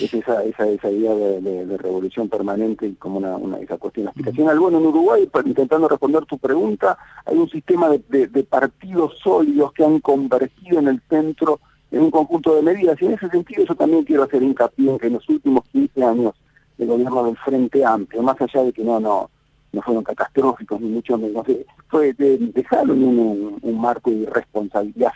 Es 0.00 0.12
esa, 0.12 0.42
esa, 0.42 0.68
esa 0.68 0.90
idea 0.90 1.14
de, 1.14 1.76
revolución 1.78 2.28
permanente 2.28 2.84
y 2.84 2.94
como 2.94 3.18
una, 3.18 3.36
una 3.36 3.58
esa 3.58 3.78
cuestión 3.78 4.08
aspiracional. 4.08 4.58
Bueno, 4.58 4.78
en 4.78 4.86
Uruguay, 4.86 5.28
intentando 5.44 5.88
responder 5.88 6.24
tu 6.24 6.36
pregunta, 6.38 6.98
hay 7.24 7.36
un 7.36 7.48
sistema 7.48 7.88
de, 7.88 8.26
de 8.26 8.42
partidos 8.42 9.16
sólidos 9.22 9.72
que 9.72 9.84
han 9.84 10.00
convergido 10.00 10.80
en 10.80 10.88
el 10.88 11.00
centro 11.08 11.60
en 11.94 12.02
un 12.02 12.10
conjunto 12.10 12.54
de 12.56 12.62
medidas. 12.62 13.00
Y 13.00 13.06
en 13.06 13.12
ese 13.12 13.28
sentido 13.28 13.64
yo 13.64 13.74
también 13.74 14.04
quiero 14.04 14.24
hacer 14.24 14.42
hincapié 14.42 14.90
en 14.90 14.98
que 14.98 15.06
en 15.06 15.14
los 15.14 15.28
últimos 15.28 15.64
15 15.72 16.04
años 16.04 16.34
del 16.76 16.88
gobierno 16.88 17.24
del 17.24 17.36
Frente 17.38 17.84
Amplio, 17.84 18.22
más 18.22 18.40
allá 18.40 18.64
de 18.64 18.72
que 18.72 18.82
no, 18.82 18.98
no, 18.98 19.30
no 19.72 19.82
fueron 19.82 20.02
catastróficos 20.02 20.80
ni 20.80 20.88
mucho 20.88 21.16
menos, 21.16 21.48
eh, 21.48 21.64
fue 21.88 22.12
de, 22.14 22.36
dejaron 22.38 23.02
un, 23.02 23.58
un, 23.62 23.80
marco 23.80 24.10
de 24.10 24.26
responsabilidad 24.26 25.12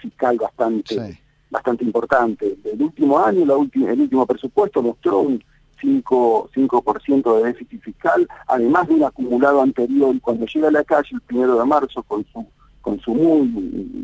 fiscal 0.00 0.38
bastante 0.38 1.18
bastante 1.50 1.84
importante. 1.84 2.56
El 2.64 2.82
último 2.82 3.18
año, 3.18 3.46
la 3.46 3.54
el 3.54 4.00
último 4.00 4.26
presupuesto 4.26 4.82
mostró 4.82 5.20
un 5.20 5.42
5%, 5.80 7.00
5 7.06 7.36
de 7.36 7.44
déficit 7.44 7.80
fiscal, 7.82 8.26
además 8.48 8.88
de 8.88 8.94
un 8.94 9.04
acumulado 9.04 9.62
anterior, 9.62 10.14
y 10.14 10.20
cuando 10.20 10.46
llega 10.46 10.68
a 10.68 10.72
la 10.72 10.82
calle 10.82 11.10
el 11.12 11.20
primero 11.20 11.56
de 11.58 11.64
marzo 11.64 12.02
con 12.02 12.26
su, 12.32 12.44
con 12.80 12.98
su 13.00 13.14
muy 13.14 13.46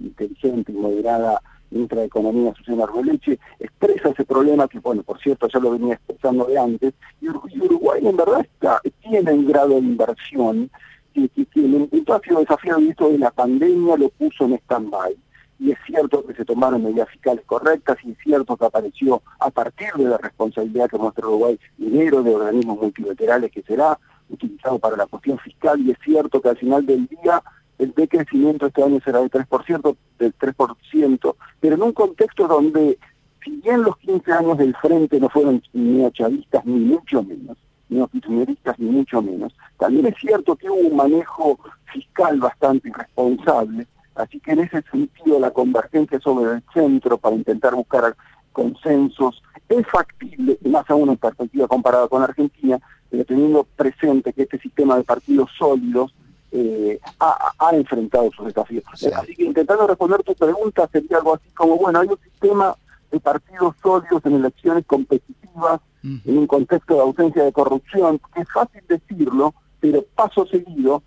inteligente 0.04 0.70
y 0.70 0.76
moderada 0.76 1.42
ministra 1.70 2.00
de 2.00 2.06
Economía, 2.06 2.52
Susana 2.56 2.84
Arboleche, 2.84 3.38
expresa 3.58 4.10
ese 4.10 4.24
problema 4.24 4.68
que, 4.68 4.78
bueno, 4.78 5.02
por 5.02 5.20
cierto, 5.20 5.48
ya 5.48 5.60
lo 5.60 5.72
venía 5.72 5.94
expresando 5.94 6.44
de 6.44 6.58
antes, 6.58 6.94
y 7.20 7.28
Uruguay 7.28 8.06
en 8.06 8.16
verdad 8.16 8.40
está, 8.40 8.80
tiene 9.02 9.32
un 9.32 9.46
grado 9.46 9.70
de 9.70 9.78
inversión 9.78 10.70
que, 11.14 11.28
que, 11.28 11.46
que 11.46 11.60
en 11.60 11.74
un 11.74 12.04
ha 12.12 12.20
sido 12.20 12.40
desafiado 12.40 12.80
esto 12.80 13.08
de 13.10 13.18
la 13.18 13.30
pandemia 13.30 13.96
lo 13.96 14.08
puso 14.10 14.44
en 14.44 14.54
stand-by. 14.54 15.16
Y 15.58 15.72
es 15.72 15.78
cierto 15.86 16.24
que 16.24 16.34
se 16.34 16.44
tomaron 16.44 16.82
medidas 16.82 17.10
fiscales 17.10 17.44
correctas 17.44 17.98
y 18.02 18.12
es 18.12 18.18
cierto 18.22 18.56
que 18.56 18.64
apareció 18.64 19.22
a 19.38 19.50
partir 19.50 19.92
de 19.94 20.04
la 20.04 20.16
responsabilidad 20.16 20.88
que 20.88 20.96
muestra 20.96 21.26
Uruguay 21.26 21.58
dinero 21.76 22.22
de 22.22 22.34
organismos 22.34 22.80
multilaterales 22.80 23.52
que 23.52 23.62
será 23.62 23.98
utilizado 24.30 24.78
para 24.78 24.96
la 24.96 25.06
cuestión 25.06 25.38
fiscal 25.38 25.78
y 25.80 25.90
es 25.90 25.98
cierto 26.02 26.40
que 26.40 26.48
al 26.48 26.56
final 26.56 26.86
del 26.86 27.06
día 27.06 27.42
el 27.80 27.94
decrecimiento 27.94 28.66
este 28.66 28.82
año 28.82 29.00
será 29.02 29.20
del 29.20 29.30
3%, 29.30 29.96
del 30.18 30.34
3%, 30.36 31.34
pero 31.60 31.74
en 31.74 31.82
un 31.82 31.92
contexto 31.92 32.46
donde, 32.46 32.98
si 33.42 33.52
bien 33.52 33.82
los 33.82 33.96
15 33.96 34.32
años 34.32 34.58
del 34.58 34.76
frente 34.76 35.18
no 35.18 35.30
fueron 35.30 35.62
ni 35.72 36.08
chavistas 36.12 36.64
ni 36.66 36.78
mucho 36.78 37.22
menos, 37.22 37.56
ni 37.88 38.06
kirchneristas 38.08 38.78
ni 38.78 38.90
mucho 38.90 39.22
menos, 39.22 39.54
también 39.78 40.06
es 40.06 40.14
cierto 40.20 40.56
que 40.56 40.68
hubo 40.68 40.88
un 40.88 40.96
manejo 40.96 41.58
fiscal 41.90 42.38
bastante 42.38 42.90
irresponsable, 42.90 43.86
así 44.14 44.38
que 44.40 44.52
en 44.52 44.60
ese 44.60 44.82
sentido 44.82 45.40
la 45.40 45.50
convergencia 45.50 46.20
sobre 46.20 46.52
el 46.52 46.62
centro 46.74 47.16
para 47.16 47.34
intentar 47.34 47.74
buscar 47.74 48.14
consensos 48.52 49.42
es 49.70 49.86
factible, 49.86 50.58
más 50.66 50.84
aún 50.90 51.08
en 51.08 51.16
perspectiva 51.16 51.66
comparada 51.66 52.08
con 52.08 52.22
Argentina, 52.22 52.78
pero 53.08 53.24
teniendo 53.24 53.64
presente 53.64 54.34
que 54.34 54.42
este 54.42 54.58
sistema 54.58 54.98
de 54.98 55.04
partidos 55.04 55.48
sólidos 55.56 56.14
eh, 56.52 56.98
ha, 57.20 57.70
enfrentado 57.72 58.30
sus 58.32 58.46
desafíos. 58.46 58.84
Así 58.92 59.34
que 59.34 59.44
intentando 59.44 59.86
responder 59.86 60.22
tu 60.22 60.34
pregunta 60.34 60.88
sería 60.92 61.18
algo 61.18 61.34
así 61.34 61.48
como, 61.50 61.76
bueno, 61.76 62.00
hay 62.00 62.08
un 62.08 62.18
sistema 62.18 62.74
de 63.10 63.20
partidos 63.20 63.74
sólidos 63.82 64.24
en 64.24 64.34
elecciones 64.34 64.84
competitivas, 64.86 65.80
en 66.02 66.38
un 66.38 66.46
contexto 66.46 66.94
de 66.94 67.00
ausencia 67.00 67.44
de 67.44 67.52
corrupción, 67.52 68.20
que 68.34 68.42
es 68.42 68.48
fácil 68.50 68.82
decirlo, 68.88 69.54
pero 69.80 70.02
paso 70.14 70.46
seguido, 70.46 71.02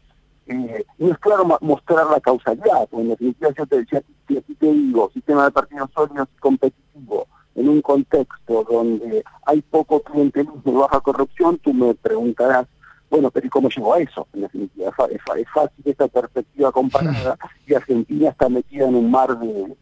eh, 0.45 0.85
no 0.97 1.11
es 1.11 1.17
claro 1.19 1.45
mostrar 1.61 2.07
la 2.07 2.19
causalidad, 2.19 2.87
porque 2.89 3.03
en 3.03 3.09
definitiva 3.09 3.49
yo 3.57 3.65
te 3.65 3.77
decía, 3.77 4.03
si 4.27 4.55
te 4.55 4.71
digo, 4.71 5.09
sistema 5.13 5.45
de 5.45 5.51
partidos 5.51 5.89
sólidos 5.93 6.27
y 6.35 6.39
competitivo, 6.39 7.27
en 7.55 7.69
un 7.69 7.81
contexto 7.81 8.65
donde 8.69 9.23
hay 9.45 9.61
poco 9.61 10.01
clientelismo 10.01 10.61
y 10.65 10.71
baja 10.71 10.99
corrupción, 10.99 11.57
tú 11.59 11.73
me 11.73 11.93
preguntarás, 11.93 12.67
bueno, 13.13 13.29
pero 13.29 13.45
¿y 13.45 13.49
cómo 13.51 13.69
llegó 13.69 13.93
a 13.93 13.99
eso? 13.99 14.27
En 14.33 14.41
definitiva, 14.41 14.89
es, 15.11 15.21
fácil 15.53 15.83
esta 15.85 16.07
perspectiva 16.07 16.71
comparada 16.71 17.37
y 17.67 17.75
Argentina 17.75 18.29
está 18.29 18.49
metida 18.49 18.87
en 18.87 18.95
un 18.95 19.11
mar 19.11 19.37
de, 19.37 19.75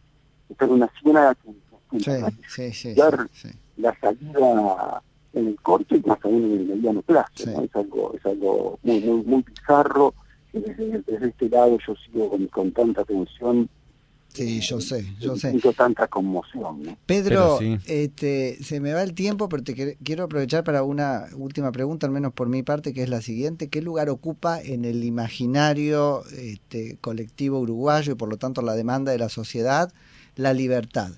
de 0.50 0.66
una 0.66 0.86
ciénaga 1.00 1.34
que, 1.36 1.50
sí, 2.46 2.72
sí, 2.74 2.94
la 3.78 3.98
salida 3.98 5.02
en 5.32 5.46
el 5.46 5.56
corto 5.62 5.96
y 5.96 6.02
más 6.02 6.18
aún 6.22 6.44
en 6.44 6.60
el 6.60 6.66
mediano 6.66 7.00
plazo. 7.00 7.62
Es 7.62 7.74
algo 7.74 8.12
es 8.14 8.26
algo 8.26 8.78
muy 8.82 9.00
muy 9.00 9.24
muy 9.24 9.42
bizarro. 9.42 10.12
Desde, 10.52 11.02
desde, 11.06 11.28
este 11.28 11.48
lado 11.48 11.78
yo 11.86 11.94
sigo 11.96 12.28
con, 12.28 12.46
con 12.48 12.72
tanta 12.72 13.00
atención 13.00 13.66
Sí, 14.32 14.60
yo 14.60 14.80
sé, 14.80 15.06
yo 15.20 15.36
sé. 15.36 15.50
Siento 15.50 15.72
tanta 15.72 16.08
conmoción. 16.08 16.82
¿no? 16.82 16.96
Pedro, 17.06 17.58
sí. 17.58 17.78
este, 17.86 18.56
se 18.62 18.80
me 18.80 18.92
va 18.94 19.02
el 19.02 19.14
tiempo, 19.14 19.48
pero 19.48 19.62
te 19.62 19.96
quiero 20.02 20.24
aprovechar 20.24 20.64
para 20.64 20.82
una 20.82 21.26
última 21.36 21.70
pregunta, 21.72 22.06
al 22.06 22.12
menos 22.12 22.32
por 22.32 22.48
mi 22.48 22.62
parte, 22.62 22.92
que 22.94 23.02
es 23.02 23.08
la 23.10 23.20
siguiente. 23.20 23.68
¿Qué 23.68 23.82
lugar 23.82 24.08
ocupa 24.08 24.60
en 24.60 24.84
el 24.84 25.04
imaginario 25.04 26.22
este, 26.36 26.96
colectivo 27.00 27.58
uruguayo 27.60 28.12
y 28.12 28.16
por 28.16 28.28
lo 28.28 28.36
tanto 28.38 28.62
la 28.62 28.74
demanda 28.74 29.12
de 29.12 29.18
la 29.18 29.28
sociedad 29.28 29.92
la 30.36 30.52
libertad? 30.54 31.10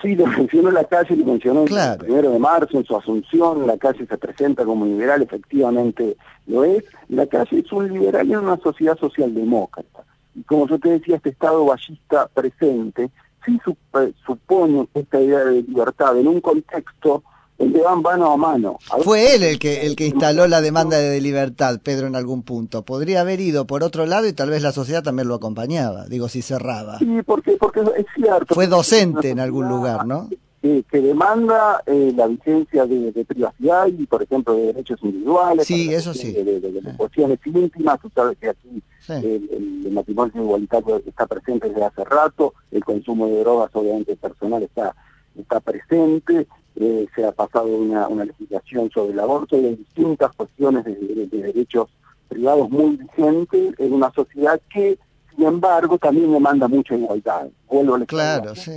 Sí, 0.00 0.16
lo 0.16 0.26
mencionó 0.26 0.70
la 0.72 0.84
calle, 0.84 1.14
lo 1.16 1.24
mencionó 1.26 1.64
Claro. 1.64 2.00
el 2.00 2.06
primero 2.06 2.30
de 2.32 2.38
marzo 2.40 2.78
en 2.78 2.84
su 2.84 2.96
asunción, 2.96 3.66
la 3.68 3.78
calle 3.78 4.04
se 4.06 4.18
presenta 4.18 4.64
como 4.64 4.84
liberal, 4.84 5.22
efectivamente 5.22 6.16
lo 6.46 6.64
es. 6.64 6.82
La 7.08 7.26
calle 7.26 7.60
es 7.60 7.70
un 7.70 7.92
liberal 7.92 8.28
en 8.28 8.38
una 8.38 8.56
sociedad 8.56 8.98
socialdemócrata. 8.98 10.04
Y 10.34 10.42
como 10.44 10.66
yo 10.68 10.78
te 10.78 10.90
decía, 10.90 11.16
este 11.16 11.30
Estado 11.30 11.64
ballista 11.64 12.28
presente 12.32 13.10
sí 13.44 13.58
sup- 13.64 14.14
supone 14.24 14.88
esta 14.94 15.20
idea 15.20 15.44
de 15.44 15.62
libertad 15.62 16.16
en 16.16 16.28
un 16.28 16.40
contexto 16.40 17.22
donde 17.58 17.80
van 17.80 18.00
mano 18.02 18.32
a 18.32 18.36
mano. 18.36 18.78
A 18.90 18.94
veces- 18.96 19.04
Fue 19.04 19.34
él 19.34 19.42
el 19.44 19.58
que, 19.58 19.86
el 19.86 19.94
que 19.94 20.06
instaló 20.06 20.46
la 20.48 20.60
demanda 20.60 20.96
de 20.98 21.20
libertad, 21.20 21.78
Pedro, 21.82 22.06
en 22.06 22.16
algún 22.16 22.42
punto. 22.42 22.82
Podría 22.84 23.20
haber 23.20 23.40
ido 23.40 23.66
por 23.66 23.84
otro 23.84 24.06
lado 24.06 24.26
y 24.26 24.32
tal 24.32 24.50
vez 24.50 24.62
la 24.62 24.72
sociedad 24.72 25.02
también 25.02 25.28
lo 25.28 25.34
acompañaba, 25.34 26.06
digo, 26.06 26.28
si 26.28 26.42
cerraba. 26.42 26.98
Sí, 26.98 27.20
porque, 27.24 27.52
porque 27.60 27.80
es 27.96 28.06
cierto. 28.16 28.54
Fue 28.54 28.66
docente 28.66 29.30
en 29.30 29.38
algún 29.38 29.68
lugar, 29.68 30.06
¿no? 30.06 30.28
Que, 30.62 30.84
que 30.88 31.00
demanda 31.00 31.82
eh, 31.86 32.12
la 32.16 32.28
vigencia 32.28 32.86
de, 32.86 33.10
de 33.10 33.24
privacidad 33.24 33.88
y, 33.88 34.06
por 34.06 34.22
ejemplo, 34.22 34.54
de 34.54 34.66
derechos 34.66 35.00
individuales. 35.02 35.66
Sí, 35.66 35.92
eso. 35.92 36.12
De, 36.12 36.44
de- 36.44 36.60
de 36.60 36.96
cuestiones 36.96 37.40
íntimas, 37.44 38.00
tú 38.00 38.08
sabes 38.14 38.38
que 38.38 38.48
aquí 38.50 38.80
Sí. 39.00 39.12
el, 39.14 39.90
matrimonio 39.90 40.40
igualitario 40.42 41.02
está 41.04 41.26
presente 41.26 41.68
desde 41.68 41.84
hace 41.84 42.04
rato, 42.04 42.54
el 42.70 42.84
consumo 42.84 43.26
de 43.26 43.40
drogas, 43.40 43.70
obviamente, 43.74 44.14
personal 44.14 44.62
está, 44.62 44.94
está 45.36 45.58
presente, 45.58 46.46
eh, 46.76 47.06
se 47.14 47.24
ha 47.24 47.32
pasado 47.32 47.66
una, 47.66 48.06
una 48.06 48.24
legislación 48.24 48.88
sobre 48.90 49.12
el 49.14 49.20
aborto 49.20 49.58
y 49.58 49.64
hay 49.66 49.74
distintas 49.74 50.30
cuestiones 50.36 50.84
de 50.84 50.94
derechos 51.30 51.88
privados 52.28 52.70
muy 52.70 52.96
vigentes 52.96 53.74
en 53.78 53.92
una 53.92 54.10
sociedad 54.12 54.60
que, 54.72 54.96
sin 55.34 55.44
embargo, 55.46 55.98
también 55.98 56.32
demanda 56.32 56.68
mucha 56.68 56.94
igualdad. 56.94 57.48
Vuelvo 57.68 57.94
al 57.96 58.06
Claro, 58.06 58.54
sí. 58.54 58.70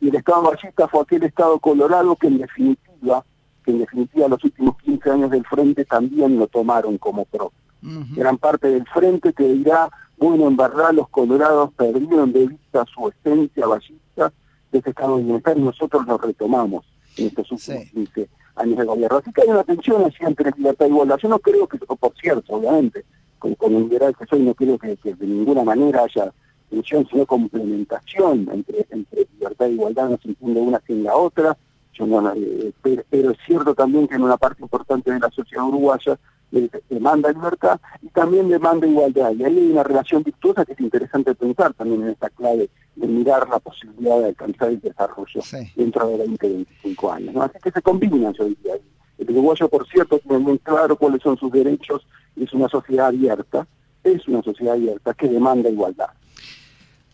Y 0.00 0.08
el 0.08 0.14
Estado 0.16 0.42
ballista 0.42 0.88
fue 0.88 1.02
aquel 1.02 1.22
Estado 1.24 1.58
colorado 1.58 2.16
que 2.16 2.28
en 2.28 2.38
definitiva, 2.38 3.24
que 3.64 3.70
en 3.72 3.78
definitiva 3.80 4.28
los 4.28 4.42
últimos 4.44 4.76
15 4.78 5.10
años 5.10 5.30
del 5.30 5.44
Frente 5.46 5.84
también 5.84 6.38
lo 6.38 6.46
tomaron 6.46 6.98
como 6.98 7.24
propio 7.24 7.52
Ujú. 7.82 8.16
gran 8.16 8.38
parte 8.38 8.68
del 8.68 8.84
frente 8.88 9.32
que 9.32 9.44
dirá, 9.44 9.88
bueno, 10.16 10.48
en 10.48 10.56
verdad 10.56 10.90
los 10.92 11.08
colorados 11.10 11.72
perdieron 11.74 12.32
de 12.32 12.48
vista 12.48 12.84
su 12.92 13.08
esencia 13.08 13.66
ballista 13.68 14.32
de 14.72 14.78
ese 14.80 14.90
estado 14.90 15.16
de 15.18 15.22
bienestar 15.22 15.56
y 15.56 15.62
nosotros 15.62 16.04
lo 16.06 16.18
retomamos 16.18 16.84
en 17.16 17.28
estos 17.28 17.52
últimos 17.52 17.62
Sí. 17.84 17.90
15 17.92 18.28
años 18.56 18.78
de 18.78 18.84
gobierno. 18.84 19.18
Así 19.18 19.32
que 19.32 19.42
hay 19.42 19.48
una 19.48 19.62
tensión 19.62 20.04
así 20.04 20.16
entre 20.20 20.50
libertad 20.56 20.86
y 20.86 20.88
igualdad. 20.88 21.18
Yo 21.22 21.28
no 21.28 21.38
creo 21.38 21.68
que, 21.68 21.78
por 21.78 22.12
cierto, 22.20 22.52
obviamente, 22.54 23.04
con, 23.38 23.54
con 23.54 23.74
el 23.74 23.82
liberal 23.84 24.14
que 24.16 24.26
soy, 24.26 24.40
no 24.40 24.54
creo 24.54 24.78
que, 24.78 24.96
que 24.96 25.14
de 25.14 25.26
ninguna 25.26 25.62
manera 25.64 26.04
haya 26.04 26.32
tensión, 26.70 27.06
sino 27.10 27.24
complementación 27.26 28.48
entre, 28.52 28.86
entre 28.90 29.26
libertad 29.34 29.66
e 29.66 29.72
igualdad, 29.72 30.08
no 30.10 30.18
se 30.22 30.28
entiende 30.28 30.60
una 30.60 30.80
sin 30.86 31.02
la 31.04 31.14
otra. 31.16 31.56
Yo 31.94 32.06
no, 32.06 32.20
no, 32.20 32.32
eh, 32.34 32.72
pero, 32.82 33.02
pero 33.10 33.30
es 33.30 33.38
cierto 33.46 33.74
también 33.74 34.06
que 34.06 34.14
en 34.14 34.22
una 34.22 34.36
parte 34.36 34.62
importante 34.62 35.10
de 35.10 35.18
la 35.18 35.30
sociedad 35.30 35.64
uruguaya 35.64 36.18
eh, 36.52 36.70
demanda 36.88 37.30
libertad 37.32 37.80
y 38.02 38.08
también 38.08 38.48
demanda 38.48 38.86
igualdad. 38.86 39.32
Y 39.32 39.44
ahí 39.44 39.56
hay 39.58 39.70
una 39.72 39.82
relación 39.82 40.22
virtuosa 40.22 40.64
que 40.64 40.72
es 40.74 40.80
interesante 40.80 41.34
pensar 41.34 41.74
también 41.74 42.02
en 42.02 42.08
esta 42.10 42.30
clave 42.30 42.70
de 42.94 43.06
mirar 43.06 43.48
la 43.48 43.58
posibilidad 43.58 44.18
de 44.20 44.26
alcanzar 44.26 44.68
el 44.70 44.80
desarrollo 44.80 45.40
Sí. 45.42 45.58
dentro 45.76 46.06
de 46.08 46.18
20, 46.18 46.48
25 46.48 47.12
años. 47.12 47.34
¿no? 47.34 47.42
Así 47.42 47.58
que 47.62 47.70
se 47.70 47.82
combinan, 47.82 48.32
yo 48.34 48.44
diría. 48.44 48.74
El 49.18 49.30
uruguayo, 49.30 49.68
por 49.68 49.86
cierto, 49.88 50.18
tiene 50.20 50.38
muy 50.38 50.58
claro 50.58 50.96
cuáles 50.96 51.22
son 51.22 51.36
sus 51.36 51.50
derechos 51.50 52.06
es 52.36 52.52
una 52.52 52.68
sociedad 52.68 53.08
abierta, 53.08 53.66
es 54.04 54.26
una 54.28 54.42
sociedad 54.42 54.74
abierta 54.74 55.14
que 55.14 55.28
demanda 55.28 55.68
igualdad. 55.68 56.10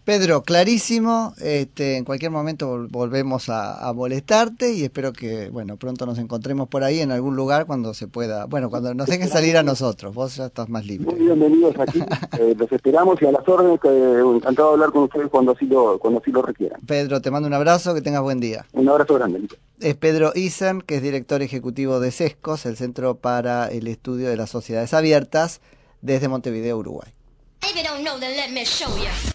Pedro, 0.05 0.43
clarísimo. 0.43 1.33
Este, 1.41 1.97
en 1.97 2.05
cualquier 2.05 2.31
momento 2.31 2.77
vol- 2.77 2.89
volvemos 2.91 3.49
a, 3.49 3.89
a 3.89 3.93
molestarte 3.95 4.75
y 4.75 4.85
espero 4.85 5.15
que, 5.15 5.49
bueno, 5.49 5.77
pronto 5.79 6.05
nos 6.05 6.19
encontremos 6.19 6.69
por 6.69 6.85
ahí 6.85 7.01
en 7.01 7.11
algún 7.11 7.37
lugar 7.37 7.65
cuando 7.65 7.95
se 7.95 8.07
pueda. 8.07 8.45
Bueno, 8.45 8.69
cuando 8.69 8.93
nos 8.93 9.07
dejen 9.07 9.29
salir 9.31 9.57
a 9.57 9.63
nosotros. 9.63 10.15
Vos 10.15 10.37
ya 10.37 10.47
estás 10.47 10.69
más 10.69 10.83
Muy 10.85 10.99
libre. 10.99 11.15
bienvenidos 11.17 11.75
aquí, 11.79 12.01
eh, 12.39 12.55
los 12.57 12.71
esperamos 12.71 13.21
y 13.23 13.27
a 13.27 13.33
las 13.33 13.49
órdenes, 13.49 13.81
que, 13.81 13.89
eh, 13.89 14.21
encantado 14.21 14.69
de 14.69 14.75
hablar 14.75 14.91
con 14.93 15.05
ustedes 15.05 15.29
cuando 15.31 15.53
así 15.53 15.65
lo, 15.65 15.99
cuando 15.99 16.21
así 16.21 16.31
lo 16.31 16.43
requieran. 16.43 16.81
Pedro, 16.87 17.23
te 17.23 17.31
mando 17.31 17.47
un 17.49 17.55
abrazo, 17.55 17.95
que 17.95 18.03
tengas 18.03 18.21
buen 18.23 18.41
día. 18.41 18.67
Un 18.75 18.87
abrazo 18.89 19.15
grande. 19.15 19.39
Lito. 19.39 19.57
Es 19.81 19.95
Pedro 19.95 20.33
Isen, 20.35 20.83
que 20.83 20.97
es 20.97 21.03
director 21.03 21.41
ejecutivo 21.41 21.99
de 22.01 22.11
CESCOS, 22.11 22.67
el 22.67 22.77
Centro 22.77 23.15
para 23.17 23.69
el 23.69 23.89
Estudio 23.89 24.29
de 24.29 24.37
las 24.37 24.51
Sociedades 24.51 24.93
Abiertas, 24.93 25.63
desde 26.03 26.29
Montevideo, 26.29 26.77
Uruguay. 26.77 27.09